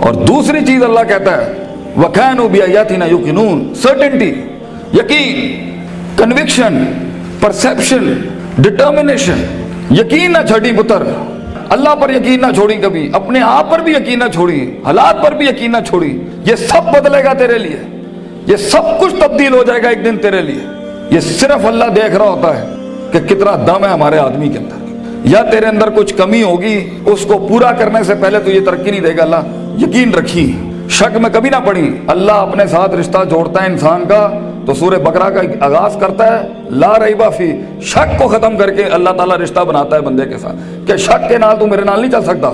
اور 0.00 0.14
دوسری 0.14 0.66
چیز 0.66 0.82
اللہ 0.82 1.00
کہتا 1.08 1.46
ہے، 1.46 1.52
وَكَانُوا 1.96 2.48
بِأَيَاتِنَا 2.48 3.06
يُقِنُونَ 3.06 3.74
سرٹنٹی 3.74 4.34
یقین 4.94 5.70
کنوکشن 6.16 6.84
پرسیپشن 7.40 8.14
ڈٹرمنیشن 8.58 9.44
یقین 9.90 10.32
نہ 10.32 10.46
چھٹی 10.48 10.72
پتر۔ 10.72 11.02
اللہ 11.68 11.94
پر 11.94 12.10
یقین 12.10 12.40
نہ 12.40 12.52
چھوڑی 12.54 12.74
کبھی، 12.74 13.10
اپنے 13.12 13.40
آپ 13.40 13.70
پر 13.70 13.78
بھی 13.78 13.92
یقین 13.92 14.18
نہ 14.18 14.24
چھوڑی، 14.34 14.76
حالات 14.84 15.26
پر 15.26 15.32
بھی 15.32 15.46
یقین 15.46 15.72
نہ 15.72 15.76
چھوڑی۔ 15.86 16.20
یہ 16.46 16.56
سب 16.56 16.94
بدلے 16.94 17.24
گا 17.24 17.32
تیرے 17.32 17.58
لیے۔ 17.58 17.76
یہ 18.46 18.56
سب 18.56 19.00
کچھ 19.00 19.14
تبدیل 19.20 19.54
ہو 19.54 19.62
جائے 19.62 19.82
گا 19.82 19.88
ایک 19.88 20.04
دن 20.04 20.16
تیرے 20.16 20.42
لیے۔ 20.42 20.64
یہ 21.10 21.20
صرف 21.20 21.66
اللہ 21.66 21.84
دیکھ 21.84 22.16
رہا 22.16 22.28
ہوتا 22.28 22.60
ہے 22.60 22.66
کہ 23.12 23.20
کتنا 23.20 23.56
دم 23.66 23.84
ہے 23.84 23.90
ہمارے 23.90 24.18
آدمی 24.18 24.48
کے 24.48 24.58
اندر۔ 24.58 24.76
یا 25.24 25.42
تیرے 25.42 25.66
اندر 25.66 25.90
کچھ 25.90 26.14
کمی 26.14 26.42
ہوگی، 26.42 26.90
اس 27.06 27.24
کو 27.24 27.46
پورا 27.48 27.72
کرنے 27.72 28.04
سے 28.04 28.14
پہلے 28.14 28.38
تو 28.38 28.50
یہ 28.50 28.60
ترقی 28.60 28.90
نہیں 28.90 29.00
دے 29.00 29.16
گا۔ 29.16 29.22
اللہ، 29.22 29.42
یقین 29.82 30.14
رکھی۔ 30.14 30.56
شک 30.90 31.16
میں 31.16 31.30
کبھی 31.30 31.50
نہ 31.50 31.56
پڑی۔ 31.66 31.96
اللہ 32.06 32.32
اپنے 32.32 32.66
ساتھ 32.66 32.94
رشتہ 32.94 33.24
جوڑتا 33.30 33.62
ہے 33.62 33.68
انسان 33.68 34.04
کا۔ 34.08 34.47
تو 34.68 34.74
سورہ 34.74 34.94
بکرا 34.94 35.30
کا 35.30 35.40
آغاز 35.60 35.96
کرتا 36.00 36.40
ہے، 36.40 36.48
لا 36.70 36.92
ریبا 37.06 37.28
فی، 37.28 37.52
شک 37.80 38.18
کو 38.18 38.28
ختم 38.28 38.56
کر 38.56 38.70
کے 38.70 38.84
اللہ 38.84 39.10
تعالیٰ 39.10 39.36
رشتہ 39.36 39.60
بناتا 39.60 39.96
ہے 39.96 40.00
بندے 40.00 40.24
کے 40.24 40.38
ساتھ۔ 40.38 40.56
کہ 40.86 40.96
شک 40.96 41.28
کے 41.28 41.38
نال 41.38 41.56
تو 41.60 41.66
میرے 41.66 41.82
نال 41.82 42.00
نہیں 42.00 42.10
چل 42.10 42.22
سکتا۔ 42.22 42.52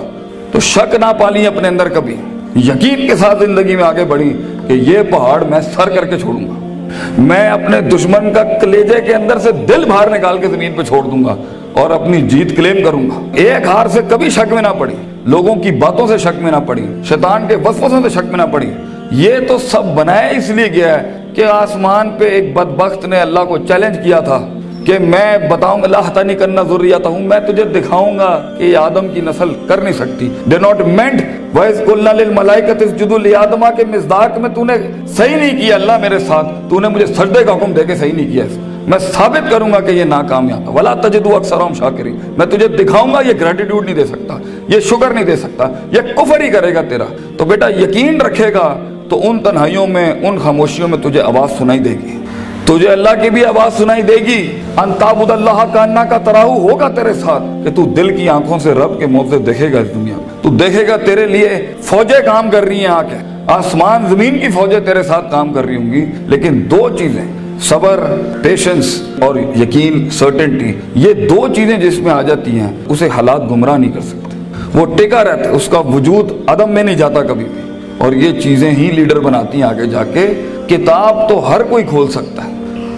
تو 0.53 0.61
شک 0.61 0.95
نہ 0.95 1.13
پالی 1.21 1.47
اپنے 1.47 1.69
اندر 1.69 1.89
کبھی۔ 1.89 2.17
یقین 2.57 3.09
کے 3.09 3.17
ساتھ 3.17 3.45
زندگی 3.45 3.77
میں 3.77 3.85
آگے 3.85 4.05
بڑھی 4.05 4.43
کہ 4.69 4.73
یہ 4.73 4.99
پہاڑ 5.11 5.45
میں 5.45 5.61
سر 5.61 5.89
کر 5.89 6.05
کے 6.05 6.19
چھوڑوں 6.19 6.41
گا۔ 6.41 6.83
میں 7.19 7.49
اپنے 7.51 7.81
دشمن 7.81 8.33
کا 8.33 8.43
کلیجے 8.61 9.01
کے 9.07 9.15
اندر 9.15 9.39
سے 9.39 9.53
دل 9.53 9.85
باہر 9.85 10.19
نکال 10.19 10.39
کے 10.39 10.47
زمین 10.47 10.73
پہ 10.77 10.83
چھوڑ 10.83 11.03
دوں 11.03 11.25
گا 11.25 11.37
اور 11.73 11.91
اپنی 11.91 12.21
جیت 12.21 12.57
کلیم 12.57 12.85
کروں 12.85 13.11
گا۔ 13.11 13.31
ایک 13.35 13.67
ہار 13.67 13.87
سے 13.87 14.01
کبھی 14.09 14.31
شک 14.31 14.53
میں 14.53 14.63
نہ 14.63 14.69
پڑی۔ 14.79 14.95
لوگوں 15.25 15.57
کی 15.57 15.71
باتوں 15.71 16.07
سے 16.07 16.19
شک 16.19 16.43
میں 16.43 16.53
نہ 16.53 16.57
پڑی۔ 16.67 16.87
شیطان 17.09 17.45
کے 17.49 17.57
وسوسوں 17.57 18.03
سے 18.03 18.09
شک 18.09 18.25
میں 18.25 18.37
نہ 18.37 18.53
پڑی۔ 18.53 18.71
یہ 19.11 19.35
تو 19.49 19.59
سب 19.59 19.85
بنایا 19.95 20.29
اس 20.29 20.51
لیے 20.51 20.73
گیا 20.73 21.03
ہے 21.03 21.21
کہ 21.35 21.45
آسمان 21.45 22.11
پہ 22.19 22.25
ایک 22.25 22.55
بدبخت 22.55 23.07
نے 23.07 23.19
اللہ 23.19 23.41
کو 23.41 23.59
چیلنج 23.59 23.97
کیا 24.05 24.21
تھا 24.21 24.49
کہ 24.85 24.99
میں 24.99 25.39
بتاؤں 25.39 25.83
گا 25.83 25.85
اللہ 25.85 26.23
نہیں 26.23 26.37
کرنا 26.37 26.63
ضروریات 26.63 27.07
ہوں، 27.07 27.21
میں 27.21 27.41
تجھے 27.41 27.65
دکھاؤں 27.65 28.19
گا 28.19 28.55
کہ 28.59 28.65
یہ 28.65 28.77
آدم 28.77 29.09
کی 29.09 29.21
نسل 29.21 29.49
کر 29.69 29.81
نہیں 29.81 29.93
سکتی۔ 29.93 30.29
دے 30.51 30.57
ناٹ 30.59 30.81
مینٹ 30.81 31.23
وائز 31.55 31.83
کلنا 31.87 32.13
للملائکت 32.13 32.83
اسجدوا 32.83 33.19
لآدم 33.19 33.65
کے 33.77 33.85
مزداق 33.85 34.39
میں 34.39 34.51
تو 34.55 34.65
نے 34.65 34.75
صحیح 35.07 35.37
نہیں 35.37 35.61
کیا 35.61 35.75
اللہ 35.75 35.99
میرے 35.99 36.19
ساتھ 36.19 36.47
تو 36.71 36.81
نے 36.81 36.89
مجھے 36.89 37.07
سجدے 37.07 37.45
کا 37.45 37.53
حکم 37.53 37.73
دے 37.73 37.85
کے 37.85 37.97
صحیح 37.97 38.13
نہیں 38.13 38.33
کیا۔ 38.33 38.45
میں 38.87 38.99
ثابت 38.99 39.51
کروں 39.51 39.73
گا 39.73 39.81
کہ 39.81 39.91
یہ 39.91 40.05
ناکامیاب 40.05 40.63
ہے 40.63 40.69
ولا 40.69 40.95
تجدو 40.95 41.37
اکثرهم 41.37 41.73
شاکرین 41.75 42.19
میں 42.39 42.47
تجھے 42.47 42.69
دکھاؤں 42.69 43.15
گا، 43.15 43.21
یہ 43.21 43.33
گریٹیٹیوڈ 43.41 43.85
نہیں 43.85 43.95
دے 43.95 44.05
سکتا۔ 44.05 44.39
یہ 44.69 44.81
شکر 44.81 45.11
نہیں 45.11 45.25
دے 45.25 45.37
سکتا۔ 45.37 45.69
یہ 45.93 46.01
کفر 46.17 46.41
ہی 46.41 46.49
کرے 46.49 46.75
گا 46.75 46.83
تیرا۔ 46.89 47.05
تو 47.37 47.45
بیٹا 47.45 47.69
یقین 47.69 48.21
رکھے 48.21 48.55
گا 48.55 48.79
تو 49.15 49.31
ان 49.31 49.39
تنہائیوں 49.39 49.87
میں، 49.87 50.13
ان 50.13 50.39
خاموشیوں 50.39 50.89
میں 50.89 50.99
تجھے 50.99 51.21
آواز 51.21 51.59
سنائی 51.59 51.79
دے 51.79 51.91
گی۔ 51.91 52.19
تجھے 52.65 52.89
اللہ 52.89 53.09
کی 53.23 53.31
بھی 53.31 53.45
آواز 53.45 53.79
سنائی 53.79 54.03
دے 54.03 54.13
گی۔ 54.13 54.61
انتابد 54.77 55.31
اللہ 55.31 55.65
کا 55.73 55.83
انا 55.83 56.05
کا 56.05 56.19
تراہو 56.19 56.71
ہوگا 56.71 56.89
تیرے 56.89 57.15
ساتھ 57.15 57.43
کہ 57.65 57.71
تو 57.75 57.83
دل 57.83 58.17
کی 58.17 58.29
آنکھوں 58.29 58.59
سے 58.59 58.73
رب 58.73 58.99
کے 58.99 59.07
موضے 59.07 59.39
دیکھے 59.39 59.73
گا 59.73 59.79
اس 59.79 59.95
دنیا 59.95 60.17
میں۔ 60.17 60.25
تو 60.43 60.49
دیکھے 60.49 60.89
گا 60.89 60.97
تیرے 60.97 61.27
لیے 61.27 61.49
فوجیں 61.81 62.27
کام 62.27 62.51
کر 62.51 62.65
رہی 62.65 62.79
ہیں 62.79 62.87
آ 62.87 63.03
کے۔ 63.03 63.17
آسمان، 63.47 64.07
زمین 64.11 64.39
کی 64.39 64.49
فوجیں 64.49 64.81
تیرے 64.81 65.03
ساتھ 65.03 65.31
کام 65.31 65.53
کر 65.53 65.65
رہی 65.65 65.77
ہوں 65.77 65.93
گی۔ 65.93 66.05
لیکن 66.27 66.67
دو 66.71 66.89
چیزیں، 66.99 67.25
صبر 67.61 68.23
پیشنس 68.43 69.03
اور 69.21 69.37
یقین 69.37 70.11
سرٹنٹی 70.11 70.73
یہ 70.95 71.13
دو 71.15 71.49
چیزیں 71.55 71.77
جس 71.77 71.99
میں 71.99 72.13
آ 72.13 72.23
جاتی 72.23 72.61
ہیں، 72.61 72.71
اسے 72.89 73.09
حالات 73.09 73.51
گمراہ 73.51 73.79
نہیں 73.79 73.93
کر 73.93 74.01
سکتے۔ 74.01 74.39
وہ 74.79 74.87
ٹکا 74.97 75.25
رہتا 75.25 75.45
ہے، 75.45 75.55
اس 75.55 75.69
کا 75.69 75.79
وجود 75.79 76.33
عدم 76.47 76.71
میں 76.71 76.83
نہیں 76.83 76.97
جاتا 76.97 77.23
کبھی 77.23 77.45
بھی۔ 77.45 77.64
اور 77.99 78.13
یہ 78.13 78.41
چیزیں 78.41 78.71
ہی 78.71 78.91
لیڈر 78.91 79.19
بناتی 79.21 79.59
ہیں 79.59 79.65
آگے 79.65 79.87
جا 79.87 80.05
کے۔ 80.05 80.27
کتاب 80.69 81.29
تو 81.29 81.39
ہر 81.49 81.63
کوئی 81.63 81.85
کھول 81.85 82.09
سکتا 82.09 82.45
ہے، 82.45 82.53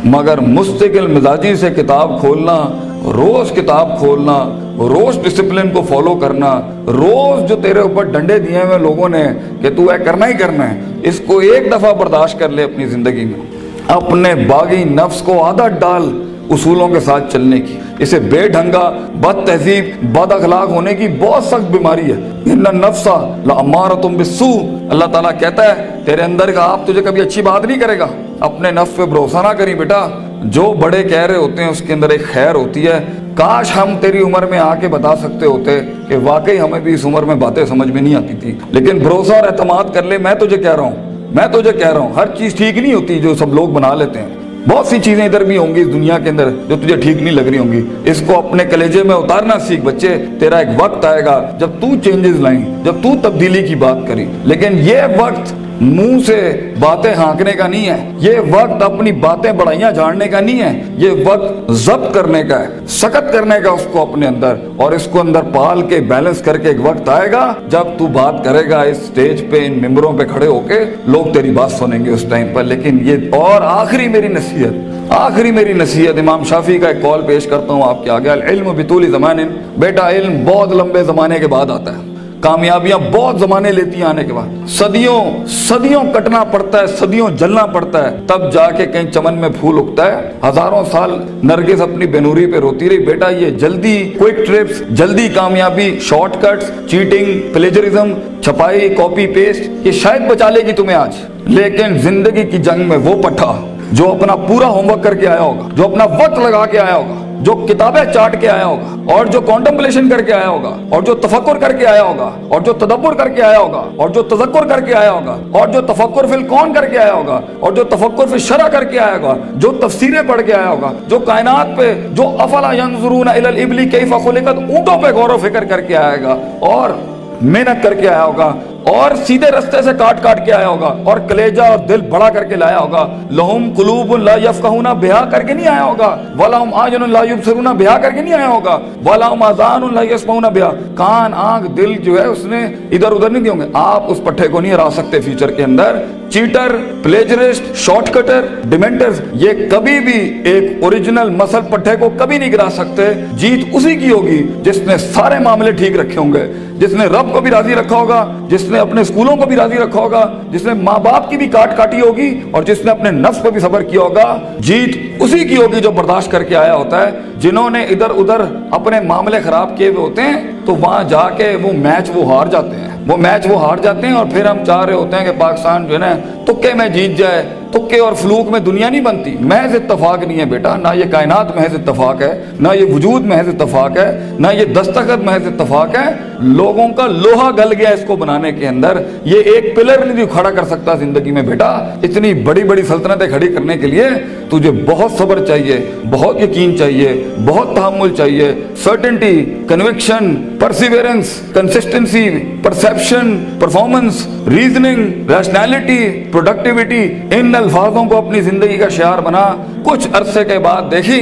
مگر 0.05 0.41
مستقل 0.41 1.07
مزاجی 1.07 1.55
سے 1.55 1.71
کتاب 1.71 2.21
کھولنا، 2.21 2.57
روز 3.05 3.51
کتاب 3.51 3.99
کھولنا، 3.99 4.37
روز 4.79 5.19
ڈسپلن 5.23 5.71
کو 5.71 5.83
فالو 5.89 6.15
کرنا، 6.15 6.61
روز 6.87 7.49
جو 7.49 7.57
تیرے 7.63 7.79
اوپر 7.79 8.03
ڈنڈے 8.05 8.39
دیے 8.39 8.59
ہوئے 8.59 8.79
لوگوں 8.79 9.09
نے 9.09 9.25
کہ 9.63 9.71
تو 9.77 9.91
اے 9.91 10.05
کرنا 10.05 10.29
ہی 10.29 10.35
کرنا 10.35 10.71
ہے، 10.75 10.81
اس 11.03 11.21
کو 11.27 11.39
ایک 11.39 11.73
دفعہ 11.73 11.93
برداشت 11.95 12.39
کر 12.39 12.49
لے 12.49 12.63
اپنی 12.63 12.87
زندگی 12.87 13.25
میں۔ 13.25 13.41
اپنے 13.89 14.35
باغی 14.35 14.85
نفس 14.85 15.23
کو 15.23 15.45
عادت 15.45 15.81
ڈال 15.81 16.11
اصولوں 16.51 16.89
کے 16.89 17.01
ساتھ 17.01 17.33
چلنے 17.33 17.61
کی۔ 17.61 17.77
اسے 17.99 18.21
بے 18.21 18.49
ڈھنگا، 18.49 18.93
بد 19.15 19.47
تہذیب، 19.47 19.85
بد 20.03 20.33
اخلاق 20.33 20.69
ہونے 20.69 20.95
کی 20.95 21.09
بہت 21.19 21.45
سخت 21.45 21.73
بیماری 21.73 22.13
ہے۔ 22.13 22.17
ان 22.47 22.65
نفسا 22.73 23.37
لامارتم 23.47 24.17
بسو 24.17 24.45
اللہ 24.91 25.05
تعالیٰ 25.05 25.31
کہتا 25.41 25.77
ہے، 25.77 25.87
تیرے 26.05 26.23
اندر 26.23 26.53
کا 26.53 26.73
آپ 26.73 26.87
تجھے 26.87 27.03
کبھی 27.03 27.21
اچھی 27.21 27.43
بات 27.43 27.65
نہیں 27.65 27.81
کرے 27.81 27.99
گا۔ 27.99 28.07
اپنے 28.41 28.71
نفس 28.71 28.97
پہ 28.97 29.05
بھروسہ 29.05 29.37
نہ 29.37 29.49
کری 29.49 29.75
بیٹا۔ 29.75 30.09
جو 30.45 30.75
بڑے 30.81 31.03
کہہ 31.03 31.21
رہے 31.21 31.37
ہوتے 31.37 31.63
ہیں، 31.63 31.71
اس 31.71 31.83
کے 31.87 31.93
اندر 31.93 32.09
ایک 32.09 32.33
خیر 32.33 32.55
ہوتی 32.55 32.87
ہے۔ 32.87 32.99
کاش 33.35 33.77
ہم 33.77 33.89
تیری 34.01 34.23
عمر 34.23 34.47
میں 34.47 34.59
آ 34.59 34.75
کے 34.75 34.89
بتا 34.89 35.17
سکتے 35.17 35.47
ہوتے 35.47 35.81
کہ 36.09 36.17
واقعی 36.23 36.61
ہمیں 36.61 36.81
بھی 36.81 36.95
اس 36.95 37.07
عمر 37.07 37.23
میں 37.23 37.35
باتیں 37.35 37.67
سمجھ 37.67 37.89
میں 37.89 38.03
نہیں 38.03 38.15
آتی 38.15 38.35
تھی۔ 38.35 38.59
لیکن 38.71 38.99
بھروسہ 38.99 39.33
اور 39.33 39.45
اعتماد 39.45 39.85
کر 39.95 40.03
لے، 40.03 40.19
میں 40.19 40.35
تجھے 40.35 40.57
کہہ 40.57 40.75
رہا 40.75 40.83
ہوں۔ 40.83 41.13
میں 41.35 41.47
تجھے 41.47 41.73
کہہ 41.73 41.89
رہا 41.89 41.99
ہوں، 41.99 42.13
ہر 42.13 42.27
چیز 42.39 42.55
ٹھیک 42.55 42.79
نہیں 42.79 42.95
ہوتی 42.95 43.21
جو 43.21 43.35
سب 43.35 43.55
لوگ 43.55 43.69
بنا 43.69 43.95
لیتے 43.95 44.19
ہیں۔ 44.19 44.46
بہت 44.69 44.87
سی 44.87 44.99
چیزیں 45.03 45.25
ادھر 45.25 45.45
بھی 45.45 45.57
ہوں 45.57 45.75
گی 45.75 45.81
اس 45.81 45.93
دنیا 45.93 46.19
کے 46.19 46.31
اندر 46.31 46.49
جو 46.69 46.77
تجھے 46.77 46.97
ٹھیک 46.97 47.23
نہیں 47.23 47.35
لگ 47.35 47.49
رہی 47.51 47.59
ہوں 47.59 47.73
گی۔ 47.73 47.83
اس 48.11 48.23
کو 48.27 48.39
اپنے 48.39 48.65
کلیجے 48.65 49.03
میں 49.03 49.15
اتارنا 49.15 49.59
سیکھ 49.67 49.81
بچے، 49.85 50.17
تیرا 50.41 50.59
ایک 50.59 50.69
وقت 50.79 51.05
آئے 51.05 51.25
گا 51.25 51.39
جب 51.61 51.71
تو 51.81 51.95
چینجز 52.05 52.41
لائیں، 52.41 52.61
جب 52.85 53.03
تو 53.03 53.15
تبدیلی 53.23 53.63
کی 53.63 53.75
بات 53.75 54.07
کری 54.09 54.25
لیکن 54.45 54.79
یہ 54.81 55.17
وقت 55.19 55.53
منہ 55.81 56.19
سے 56.27 56.71
باتیں 56.81 57.15
ہانکنے 57.15 57.53
کا 57.53 57.67
نہیں 57.67 57.89
ہے۔ 57.89 58.13
یہ 58.19 58.31
وقت 58.51 58.83
اپنی 58.83 59.13
باتیں 59.13 59.53
بڑھائیاں 59.53 59.93
جھاڑنے 59.93 60.29
کا 60.29 60.41
نہیں 60.41 60.63
ہے۔ 60.63 60.83
یہ 60.97 61.11
وقت 61.25 61.73
ضبط 61.73 62.15
کرنے 62.15 62.43
کا 62.43 62.61
ہے، 62.61 62.67
سکت 62.89 63.33
کرنے 63.33 63.55
کا 63.65 63.71
اس 63.71 63.87
کو 63.93 64.03
اپنے 64.03 64.27
اندر 64.27 64.55
اور 64.77 64.93
اس 64.93 65.09
کو 65.11 65.21
اندر 65.21 65.41
پال 65.55 65.83
کے 65.83 66.01
بیلنس 66.01 66.39
کر 66.39 66.59
کے 66.59 66.69
ایک 66.69 66.87
وقت 66.87 67.09
آئے 67.09 67.33
گا 67.33 67.55
جب 67.69 67.99
تو 67.99 68.07
بات 68.07 68.45
کرے 68.45 68.71
گا 68.71 68.83
اس 68.83 68.97
سٹیج 68.97 69.51
پہ، 69.51 69.67
ان 69.67 69.73
ممبروں 69.73 70.13
پہ 70.13 70.25
کھڑے 70.25 70.47
ہو 70.47 70.61
کے۔ 70.69 70.81
لوگ 71.07 71.33
تیری 71.33 71.51
بات 71.51 71.71
سنیں 71.71 72.05
گے 72.05 72.11
اس 72.11 72.25
ٹائم 72.31 72.47
پر، 72.53 72.63
لیکن 72.63 72.99
یہ 73.03 73.17
اور 73.33 73.61
آخری 73.65 74.09
میری 74.09 74.29
نصیحت، 74.29 74.73
آخری 75.09 75.51
میری 75.51 75.73
نصیحت۔ 75.73 76.19
امام 76.19 76.45
شافی 76.45 76.79
کا 76.79 76.89
ایک 76.89 77.03
کال 77.03 77.23
پیش 77.27 77.47
کرتا 77.47 77.73
ہوں 77.73 77.83
آپ 77.83 78.05
کے 78.05 78.11
آگے۔ 78.11 78.31
علم 78.31 78.73
بطول 78.77 79.11
زمان۔ 79.11 79.39
بیٹا، 79.79 80.11
علم 80.11 80.45
بہت 80.45 80.73
لمبے 80.73 81.03
زمانے 81.05 81.39
کے 81.39 81.47
بعد 81.47 81.71
آتا 81.71 81.93
ہے۔ 81.93 82.16
کامیابیاں 82.41 82.99
بہت 83.13 83.41
زمانے 83.41 83.73
لیتی 83.73 83.97
ہیں 83.97 84.05
آنے 84.05 84.25
کے 84.25 84.33
بعد۔ 84.33 84.69
صدیوں 84.69 85.47
صدیوں 85.47 86.03
کٹنا 86.15 86.45
پڑتا 86.45 86.81
ہے، 86.81 86.87
صدیوں 86.87 87.31
جلنا 87.31 87.67
پڑتا 87.67 88.11
ہے۔ 88.11 88.17
تب 88.27 88.53
جا 88.53 88.71
کے 88.71 88.87
کہیں 88.87 89.11
چمن 89.11 89.35
میں 89.35 89.49
پھول 89.61 89.79
اگتا 89.79 90.07
ہے۔ 90.07 90.31
ہزاروں 90.49 90.85
سال 90.93 91.11
نرگس 91.43 91.81
اپنی 91.81 92.07
بینوری 92.07 92.47
پہ 92.47 92.57
روتی 92.57 92.89
رہی۔ 92.89 92.99
بیٹا، 92.99 93.29
یہ 93.31 93.51
جلدی 93.51 94.15
کوئک 94.19 94.47
ٹرپس 94.47 94.83
جلدی 94.91 95.29
کامیابی 95.29 95.99
شارٹ 96.01 96.43
کٹس 96.43 96.91
چیٹنگ 96.91 97.53
پلیجرزم 97.53 98.13
چھپائی 98.45 98.89
کاپی 98.89 99.27
پیسٹ 99.27 99.87
یہ 99.87 99.93
شاید 99.93 100.23
بچا 100.31 100.51
لے 100.51 100.67
گی 100.67 100.73
تمہیں 100.73 100.97
آج۔ 100.97 101.15
لیکن 101.47 101.99
زندگی 101.99 102.43
کی 102.43 102.59
جنگ 102.59 102.89
میں 102.89 102.97
وہ 102.97 103.23
پٹھا۔ 103.23 103.76
جو 103.93 104.11
اپنا 104.11 104.37
پورا 104.49 104.67
ہوم 104.69 104.91
ورک 104.91 105.03
کر 105.05 105.15
کے 105.15 105.29
آیا 105.29 105.41
ہوگا 105.41 105.69
جو 105.75 105.85
اپنا 105.85 106.05
وقت 106.13 106.39
لگا 106.39 106.65
کے 106.67 106.79
آیا 106.79 106.95
ہوگا 106.95 107.25
جو 107.43 107.53
کتابیں 107.69 108.05
چاٹ 108.15 108.41
کے 108.41 108.49
آیا 108.49 108.67
ہوگا 108.67 109.13
اور 109.15 109.27
جو 109.27 109.41
کانٹمپلیشن 109.41 110.09
کر 110.09 110.21
کے 110.23 110.33
آیا 110.33 110.49
ہوگا 110.49 110.69
اور 110.91 111.03
جو 111.03 111.15
تفکر 111.15 111.59
کر 111.59 111.73
کے 111.73 111.87
آیا 111.87 112.03
ہوگا 112.03 112.31
اور 112.49 112.61
جو 112.61 112.73
تدبر 112.73 113.15
کر 113.15 113.29
کے 113.29 113.43
آیا 113.43 113.59
ہوگا 113.59 113.83
اور 113.97 114.09
جو 114.09 114.23
تذکر 114.23 114.67
کر 114.69 114.81
کے 114.81 114.95
آیا 114.95 115.11
ہوگا 115.11 115.37
اور 115.53 115.69
جو 115.69 115.81
تفکر 115.83 116.27
فی 116.27 116.35
الکون 116.35 116.73
کر 116.75 116.87
کے 116.87 116.99
آیا 116.99 117.13
ہوگا 117.13 117.41
اور 117.61 117.73
جو 117.73 117.85
تفکر 117.85 118.27
فی 118.27 118.39
شرح 118.39 118.69
کر 118.69 118.85
کے 118.85 118.99
آیا 118.99 119.17
ہوگا 119.17 119.35
جو 119.57 119.73
تفسیریں 119.81 120.21
پڑھ 120.29 120.43
کے 120.47 120.55
آیا 120.55 120.69
ہوگا 120.69 120.93
جو 121.09 121.19
کائنات 121.19 121.77
پہ 121.77 121.93
جو 122.13 122.31
افلا 122.39 122.73
ینظرون 122.73 123.29
الی 123.29 123.47
الابلی 123.47 123.89
کیف 123.89 124.15
خلقت 124.25 124.59
اونٹوں 124.61 125.01
پہ 125.03 125.13
غور 125.13 125.31
و 125.31 125.39
فکر 125.43 125.65
کر 125.65 125.81
کے 125.81 125.97
آئے 125.97 126.23
گا 126.23 126.37
اور 126.67 126.99
محنت 127.43 127.83
کر 127.83 127.95
کے 127.95 128.09
آیا 128.09 128.25
ہوگا 128.25 128.53
اور 128.87 129.11
سیدھے 129.27 129.51
رستے 129.51 129.83
سے 129.83 129.91
کاٹ 129.99 130.23
کاٹ 130.23 130.47
کے 130.47 130.53
آیا 130.53 130.69
ہوگا 130.69 130.97
اور 131.05 131.19
کلیجہ 131.29 131.63
اور 131.63 131.79
دل 131.79 132.01
بڑا 132.01 132.31
کر 132.31 132.45
کے 132.45 132.57
لایا 132.57 132.79
ہوگا۔ 132.79 133.17
لہم 133.31 133.75
قلوب 133.77 134.17
لا 134.17 134.35
یفقہونا 134.35 134.93
بیہا 134.93 135.25
کر 135.25 135.43
کے 135.43 135.53
نہیں 135.53 135.69
آیا 135.69 135.85
ہوگا۔ 135.85 136.17
ولہم 136.39 136.75
آجن 136.75 137.11
لا 137.11 137.21
یبصرونا 137.31 137.73
بیہا 137.73 137.99
کر 137.99 138.11
کے 138.11 138.21
نہیں 138.21 138.35
آیا 138.35 138.49
ہوگا۔ 138.49 138.79
ولہم 139.05 139.43
آزان 139.43 139.95
لا 139.95 140.03
یسمعونا 140.03 140.49
بیہا 140.49 140.71
کان، 140.95 141.35
آنکھ، 141.35 141.71
دل 141.71 141.95
جو 141.95 142.21
ہے 142.21 142.27
اس 142.27 142.45
نے 142.45 142.67
ادھر 142.93 143.13
ادھر 143.13 143.31
نہیں 143.31 143.43
دیوں 143.43 143.61
گے۔ 143.61 143.65
آپ 143.75 144.05
اس 144.07 144.21
پٹھے 144.25 144.49
کو 144.49 144.61
نہیں 144.61 144.73
ہرا 144.73 144.89
سکتے 144.97 145.21
فیوچر 145.21 145.51
کے 145.51 145.65
اندر۔ 145.65 145.97
چیٹر، 146.31 146.77
پلیجرسٹ، 147.03 147.77
شارٹ 147.77 148.11
کٹر، 148.11 148.41
ڈیمنٹرز، 148.65 149.21
یہ 149.33 149.49
کبھی 149.71 150.01
بھی 150.01 150.43
ایک 150.45 150.83
اوریجنل 150.83 151.31
مسل 151.31 151.61
پٹھے 151.71 151.97
کو 151.97 152.11
کبھی 152.19 152.39
نہیں 152.39 152.53
گرا 152.53 152.69
سکتے۔ 152.71 153.03
جیت 153.33 153.65
اسی 153.73 153.97
کی 153.97 154.11
ہوگی 154.11 154.47
جس 154.63 154.79
نے 154.79 154.97
سارے 154.97 155.39
معاملے 155.39 155.73
ٹھیک 155.73 155.97
رکھے 155.97 156.19
ہوں 156.19 156.33
گے۔ 156.33 156.53
جس 156.79 156.93
نے 156.93 157.07
رب 157.07 157.33
کو 157.33 157.41
بھی 157.41 157.51
راضی 157.51 157.75
رکھا 157.75 157.97
ہوگا، 157.97 158.33
جس 158.49 158.65
نے 158.69 158.76
نے 158.77 158.83
اپنے 158.83 159.01
اسکولوں 159.01 159.37
کو 159.37 159.47
بھی 159.47 159.57
راضی 159.57 159.77
رکھا 159.77 160.01
ہوگا، 160.01 160.25
جس 160.51 160.65
نے 160.65 160.75
ماں 160.75 160.99
باپ 160.99 161.31
کی 161.31 161.37
بھی 161.37 161.49
کاٹ 161.49 161.77
کاٹی 161.77 162.01
ہوگی 162.01 162.29
اور 162.51 162.63
جس 162.63 162.85
نے 162.85 162.91
اپنے 162.91 163.11
نفس 163.11 163.43
کو 163.43 163.51
بھی 163.51 163.61
صبر 163.61 163.83
کیا 163.83 164.01
ہوگا، 164.01 164.39
جیت 164.59 165.23
اسی 165.23 165.45
کی 165.45 165.57
ہوگی 165.57 165.81
جو 165.81 165.91
برداشت 165.91 166.31
کر 166.31 166.43
کے 166.43 166.57
آیا 166.57 166.75
ہوتا 166.75 167.07
ہے۔ 167.07 167.11
جنہوں 167.39 167.71
نے 167.71 167.83
ادھر 167.85 168.11
ادھر 168.11 168.45
اپنے 168.71 169.01
معاملے 169.01 169.41
خراب 169.45 169.77
کیے 169.77 169.89
ہوئے 169.89 170.01
ہوتے 170.01 170.23
ہیں، 170.23 170.41
تو 170.65 170.75
وہاں 170.75 171.03
جا 171.05 171.29
کے 171.37 171.57
وہ 171.63 171.73
میچ 171.73 172.11
وہ 172.15 172.25
ہار 172.33 172.47
جاتے 172.47 172.77
ہیں۔ 172.77 172.91
وہ 173.07 173.17
میچ 173.17 173.47
وہ 173.51 173.61
ہار 173.61 173.77
جاتے 173.77 174.07
ہیں 174.07 174.15
اور 174.15 174.27
پھر 174.33 174.45
ہم 174.45 174.65
چاہ 174.67 174.85
رہے 174.85 174.95
ہوتے 174.95 175.17
ہیں 175.17 175.25
کہ 175.25 175.33
پاکستان 175.39 175.87
جو 175.87 175.95
ہے 175.95 175.99
نا 175.99 176.15
تکے 176.45 176.75
میں 176.75 176.89
جیت 176.89 177.19
جائے۔ 177.19 177.43
تکے 177.73 177.99
اور 177.99 178.13
فلوک 178.13 178.51
میں 178.51 178.61
دنیا 178.61 178.89
نہیں 178.89 179.01
بنتی۔ 179.01 179.37
محض 179.41 179.75
اتفاق 179.75 180.27
نہیں 180.27 180.41
ہے 180.41 180.45
بیٹا، 180.45 180.77
نہ 180.77 180.89
یہ 180.95 181.05
کائنات 181.11 181.57
محض 181.57 181.75
اتفاق 181.75 182.23
ہے، 182.23 182.45
نہ 182.61 182.69
یہ 182.81 182.93
وجود 182.95 183.27
محض 183.27 183.49
اتفاق 183.49 183.99
ہے، 183.99 184.35
نہ 184.39 184.47
یہ 184.53 184.65
دستخط 184.65 185.25
محض 185.25 185.47
اتفاق 185.47 185.97
ہے۔ 185.97 186.13
لوگوں 186.41 186.89
کا 186.89 187.07
لوہا 187.07 187.51
گل 187.51 187.73
گیا 187.79 187.91
اس 187.91 188.05
کو 188.07 188.17
بنانے 188.17 188.53
کے 188.53 188.69
اندر۔ 188.69 189.01
یہ 189.25 189.41
ایک 189.41 189.77
پلر 189.77 190.05
نہیں 190.05 190.27
کھڑا 190.33 190.51
کر 190.51 190.65
سکتا 190.65 190.95
زندگی 190.95 191.31
میں 191.31 191.43
بیٹا۔ 191.43 191.71
اتنی 192.03 192.35
بڑی 192.35 192.65
بڑی 192.65 192.83
سلطنتیں 192.83 193.27
کھڑی 193.27 193.49
کرنے 193.49 193.77
کے 193.77 193.87
لیے 193.87 194.05
تجھے 194.51 194.71
بہت 194.87 195.13
صبر 195.19 195.45
چاہیے، 195.45 195.79
بہت 196.11 196.43
یقین 196.43 196.77
چاہیے، 196.79 197.29
بہت 197.47 197.77
تحمل 197.77 198.15
چاہیے۔ 198.17 198.53
Certainty 198.85 199.45
conviction 199.69 200.35
perseverance 200.61 201.41
consistency 201.55 202.29
perception 202.63 203.45
performance 203.59 204.27
reasoning 204.49 205.31
rationality 205.31 206.25
productivity 206.33 207.03
ان 207.31 207.53
الفاظوں 207.57 208.05
کو 208.05 208.17
اپنی 208.17 208.41
زندگی 208.41 208.77
کا 208.77 208.89
شعار 208.89 209.19
بنا، 209.19 209.57
کچھ 209.83 210.09
عرصے 210.13 210.45
کے 210.45 210.59
بعد 210.59 210.91
دیکھی، 210.91 211.21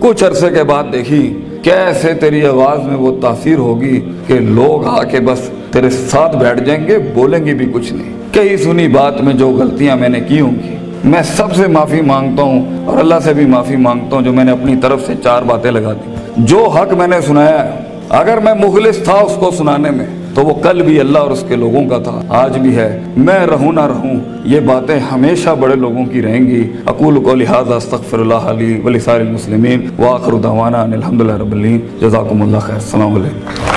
کچھ 0.00 0.24
عرصے 0.24 0.50
کے 0.50 0.62
بعد 0.62 0.84
دیکھی، 0.92 1.42
کیسے 1.62 2.14
تیری 2.14 2.46
آواز 2.46 2.86
میں 2.86 2.96
وہ 2.96 3.20
تاثیر 3.22 3.58
ہوگی 3.58 4.00
کہ 4.26 4.38
لوگ 4.40 4.86
آ 4.86 5.02
کے 5.02 5.20
بس 5.20 5.50
تیرے 5.72 5.90
ساتھ 5.90 6.36
بیٹھ 6.36 6.62
جائیں 6.62 6.86
گے، 6.86 6.98
بولیں 7.14 7.44
گے 7.46 7.54
بھی 7.54 7.66
کچھ 7.72 7.92
نہیں۔ 7.92 8.12
کئی 8.32 8.56
سنی 8.56 8.88
بات 8.88 9.20
میں 9.20 9.34
جو 9.34 9.50
غلطیاں 9.50 9.96
میں 9.96 10.08
نے 10.08 10.20
کی 10.20 10.40
ہوں 10.40 10.52
گی۔ 10.62 10.76
میں 11.04 11.22
سب 11.22 11.54
سے 11.56 11.66
معافی 11.66 12.00
مانگتا 12.00 12.42
ہوں 12.42 12.86
اور 12.86 12.98
اللہ 12.98 13.14
سے 13.24 13.34
بھی 13.34 13.46
معافی 13.46 13.76
مانگتا 13.76 14.16
ہوں 14.16 14.22
جو 14.22 14.32
میں 14.32 14.44
نے 14.44 14.52
اپنی 14.52 14.76
طرف 14.76 15.06
سے 15.06 15.12
چار 15.24 15.42
باتیں 15.42 15.70
لگا 15.70 15.92
دی 15.92 16.12
جو 16.36 16.58
حق 16.58 16.92
میں 16.92 17.06
نے 17.06 17.20
سنایا 17.20 17.70
اگر 18.08 18.38
میں 18.38 18.54
مخلص 18.54 19.04
تھا 19.04 19.12
اس 19.12 19.36
کو 19.40 19.50
سنانے 19.50 19.90
میں 19.90 20.06
تو 20.36 20.42
وہ 20.42 20.54
کل 20.54 20.82
بھی 20.82 21.00
اللہ 21.00 21.18
اور 21.18 21.30
اس 21.30 21.44
کے 21.48 21.56
لوگوں 21.56 21.88
کا 21.88 21.98
تھا، 21.98 22.22
آج 22.28 22.58
بھی 22.58 22.76
ہے۔ 22.76 23.00
میں 23.16 23.46
رہوں 23.46 23.72
نہ 23.72 23.80
رہوں، 23.80 24.14
یہ 24.44 24.60
باتیں 24.60 25.00
ہمیشہ 25.00 25.50
بڑے 25.60 25.74
لوگوں 25.74 26.04
کی 26.04 26.22
رہیں 26.22 26.46
گی۔ 26.46 26.72
اقول 26.86 27.24
کو 27.24 27.34
لہٰذا 27.34 27.76
استغفر 27.76 28.18
اللہ 28.18 28.34
علی 28.34 28.80
ولی 28.84 28.98
سار 28.98 29.20
المسلمین۔ 29.20 29.88
واخر 29.98 30.32
دعوانا 30.32 30.82
الحمد 30.82 31.20
للہ 31.20 31.32
رب 31.32 31.52
العالمین۔ 31.52 31.80
جزاکم 32.00 32.42
اللہ 32.42 32.58
خیر۔ 32.58 32.74
السلام 32.74 33.14
علیکم۔ 33.14 33.75